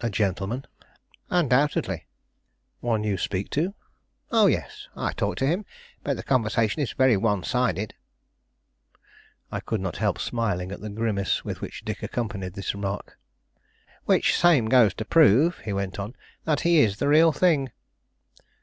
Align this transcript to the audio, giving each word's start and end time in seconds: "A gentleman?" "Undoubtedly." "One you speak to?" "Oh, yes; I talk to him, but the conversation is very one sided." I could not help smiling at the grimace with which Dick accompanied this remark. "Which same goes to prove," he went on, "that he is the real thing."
"A 0.00 0.08
gentleman?" 0.08 0.64
"Undoubtedly." 1.28 2.06
"One 2.80 3.04
you 3.04 3.18
speak 3.18 3.50
to?" 3.50 3.74
"Oh, 4.32 4.46
yes; 4.46 4.88
I 4.96 5.12
talk 5.12 5.36
to 5.36 5.46
him, 5.46 5.66
but 6.02 6.16
the 6.16 6.22
conversation 6.22 6.80
is 6.80 6.92
very 6.92 7.18
one 7.18 7.42
sided." 7.42 7.92
I 9.52 9.60
could 9.60 9.82
not 9.82 9.98
help 9.98 10.18
smiling 10.20 10.72
at 10.72 10.80
the 10.80 10.88
grimace 10.88 11.44
with 11.44 11.60
which 11.60 11.84
Dick 11.84 12.02
accompanied 12.02 12.54
this 12.54 12.72
remark. 12.74 13.18
"Which 14.06 14.34
same 14.38 14.70
goes 14.70 14.94
to 14.94 15.04
prove," 15.04 15.58
he 15.58 15.74
went 15.74 15.98
on, 15.98 16.16
"that 16.44 16.60
he 16.60 16.78
is 16.80 16.96
the 16.96 17.08
real 17.08 17.30
thing." 17.32 17.70